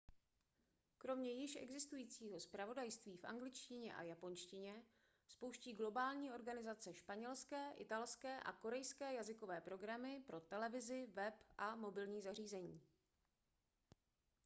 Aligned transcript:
kromě 0.97 1.31
již 1.31 1.55
existujícího 1.61 2.39
zpravodajství 2.39 3.17
v 3.17 3.25
angličtině 3.25 3.95
a 3.95 4.01
japonštině 4.03 4.83
spouští 5.27 5.73
globální 5.73 6.31
organizace 6.31 6.93
španělské 6.93 7.71
italské 7.75 8.39
a 8.39 8.51
korejské 8.53 9.13
jazykové 9.13 9.61
programy 9.61 10.23
pro 10.27 10.41
televizi 10.41 11.07
web 11.13 11.35
a 11.57 11.75
mobilní 11.75 12.21
zařízení 12.21 12.81